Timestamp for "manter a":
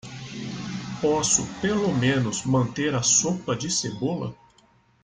2.43-3.03